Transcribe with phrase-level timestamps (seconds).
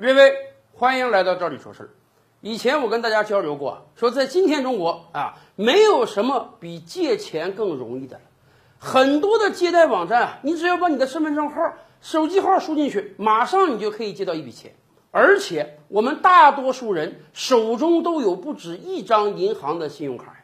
[0.00, 0.32] 各位，
[0.72, 1.90] 欢迎来到这里说事儿。
[2.40, 8.22] 以前我跟大家交流过，说在今天中国啊，没有什么比借钱更容易的了。
[8.78, 14.74] 很多的借贷网站啊，你只要把你的身份证号、手机号输进去，马上你就可以借到一笔钱。
[15.10, 20.34] 而且我们大多数人手中都有不止一张银行的信用卡。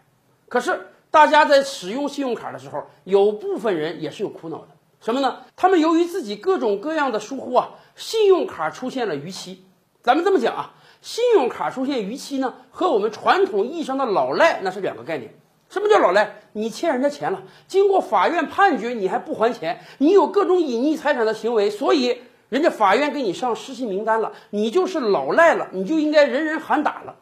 [0.50, 4.75] 可是大家在使用信用卡的时候，有部分人也是有苦恼的。
[5.06, 5.36] 什么呢？
[5.54, 9.64] 他们由于自己各种各样的疏忽啊，信用卡出现了逾期。
[10.02, 15.32] 咱们这么讲啊，信用卡出现逾期呢，和我们传统意义上的老赖那是两个概念。
[15.70, 16.40] 什么叫老赖？
[16.54, 27.14] 你欠人家钱了，经过法院判决你还不还钱，你有各种隐匿财产的行为，所以人家法院给你上失信名单了，你就是老赖了，你就应该人人喊打了。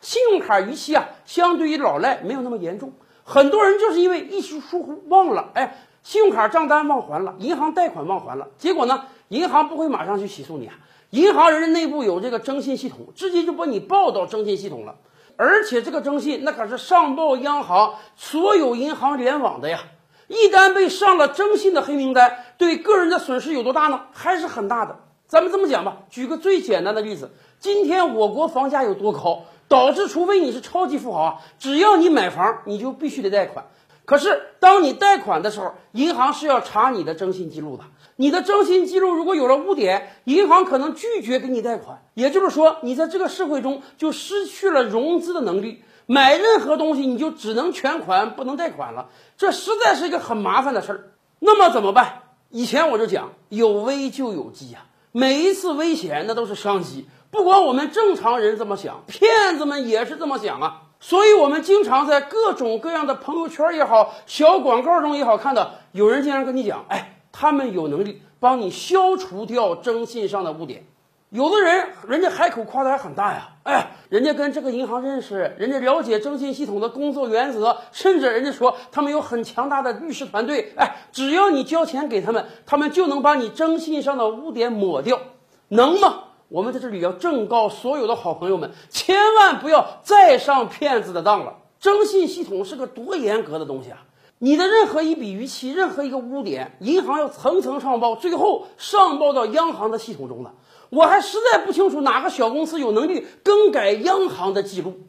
[0.00, 2.92] 信用卡逾期啊，相对于老赖没有那么严重，
[3.24, 5.88] 很多人就是因为一时疏忽忘了，哎。
[6.02, 9.04] 信用卡账单忘还了，银行贷款忘还了，结果呢？
[9.28, 10.74] 银行不会马上去起诉你啊，
[11.10, 14.96] 银行人家内部有这个征信系统，直接就把你报到征信系统了。
[15.36, 19.80] 而且这个征信那可是上报央行所有银行联网的呀，
[20.28, 24.02] 一旦被上了征信的黑名单，对个人的损失有多大呢？
[24.12, 24.98] 还是很大的。
[25.26, 33.64] 咱们这么讲吧，举个最简单的例子，今天我国房价有多高，导致除非你是超级富豪啊，只要你买房，你就必须得贷款。
[34.04, 37.84] 可是，当你贷款的时候，银行是要查你的征信记录的。
[38.16, 42.02] 你的征信记录如果有了污点，银行可能拒绝给你贷款。
[42.14, 49.08] 也就是说，你在这个社会中就失去了融资的能力，买任何东西你就只能全款，不能贷款了。
[49.36, 51.10] 这实在是一个很麻烦的事儿。
[51.38, 52.22] 那么怎么办？
[52.50, 54.80] 以前我就讲，有危就有机呀。
[55.10, 60.82] 每一次危险那都是商机，不管我们正常人这么想，骗子们也是这么想啊。
[61.04, 70.86] 所以，我们经常在各种各样的朋友圈也好、小广告中也好看到，有人经常跟你讲：“哎，他们有能力帮你消除掉征信上的污点。”
[71.30, 85.18] 有的人，人家海口夸的还很大呀，哎，人家跟这个银行认识，人家了解征信系统的工作原则，甚至人家说他们有很强大的律师团队，哎，只要你交钱给他们，他们就能把你征信上的污点抹掉，
[85.66, 86.24] 能吗？
[86.52, 91.54] 我们在这里要正告所有的好朋友们，千万不要再上骗子的当了。
[91.80, 94.04] 征信系统是个多严格的东西啊！
[94.38, 100.52] 你的任何一笔逾期，任何一个污点，银行要层层上报，最后上报到央行的系统中的。
[100.90, 105.00] 我还实在不清楚哪个小公司有能力更改央行的记录。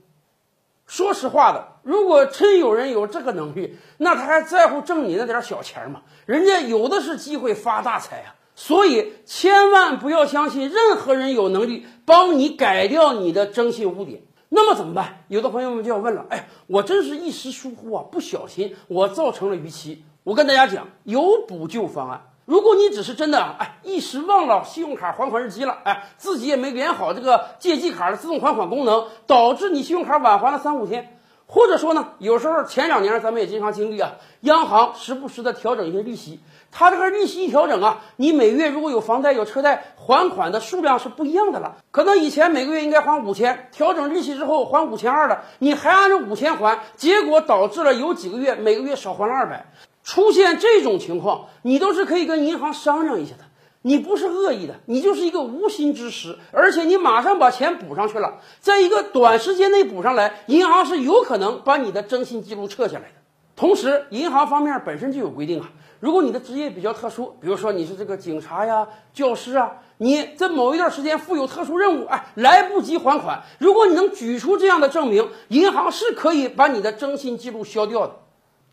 [0.88, 6.04] 说实话的，如果真有人有这个能力，那他还在乎挣你那点小钱吗？
[6.26, 8.36] 人家有的是机会发大财啊！
[8.56, 14.22] 所以千万不要相信任何人有能力帮你改掉你的征信污点。
[14.50, 15.24] 那么怎么办？
[15.30, 20.04] 有的朋友们就要问了：哎，我真是一时疏忽啊，不小心我造成了逾期。
[20.24, 22.30] 我跟大家讲，有补救方案。
[22.46, 31.20] 如果你只是真的哎一时忘了信用卡还款日期了，哎自己也没连好这个借记卡的自动还款功能，导致你信用卡晚还了三五天。
[31.46, 36.40] 或者说呢，有时候前两年咱们也经常经历啊，央行时不时的调整一些利息。
[36.72, 41.78] 它这个利息一调整啊，你每月如果有房贷有车贷，还款的数量是不一样的了。
[41.92, 49.68] 可能以前每个月应该还五千，调整利息之后还五千二了，你还按照五千还，结果导致了有几个月每个月少还了二百。
[50.04, 53.44] 出现这种情况，你都是可以跟银行商量一下的。
[53.84, 63.16] 你不是恶意的，你就是一个无心之失，而且你马上把钱补上去了，在一个短时间内补上来，银行是有可能把你的征信记录撤下来的。
[63.56, 65.70] 同时，银行方面本身就有规定啊。
[66.00, 78.16] 如果你的职业比较特殊，比如说你是这个警察呀、教师啊，你在某一段时间负有特殊任务，哎，来不及还款，如果你能举出这样的证明，银行是可以把你的征信记录消掉的。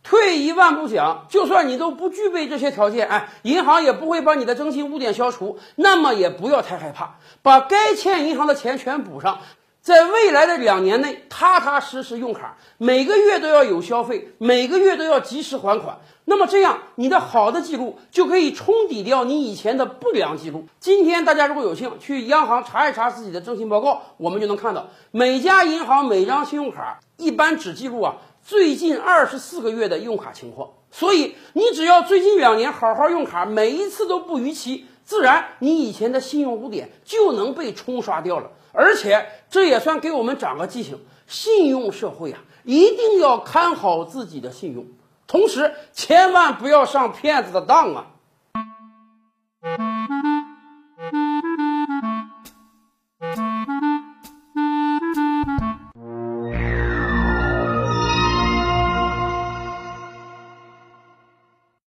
[0.03, 9.38] 退一万步讲，就算你都不具备这些条件，哎，银行也不会把你的征信污点消除，那么也不要太害怕，把该欠银行的钱全补上。
[9.83, 15.99] 在未来的两年内，踏踏实实用卡，每个月都要有消费，每个月都要及时还款。
[16.27, 20.67] 那么这样，你的好的记录就可以冲抵掉你以前的不良记录。
[20.79, 30.70] 今天大家如果有幸去央行查一查自己的征信报告，我们就能看到，每家银行每张信用卡一般只记录啊最近二十四个月的用卡情况。
[30.90, 38.50] 所以你只要最近两年好好用卡，每一次都不逾期，自然你以前的信用污点就能被冲刷掉了。
[38.72, 44.87] 而且这也算给我们长个记性，信用社会啊，一定要看好自己的信用，
[45.26, 48.06] 同时千万不要上骗子的当啊。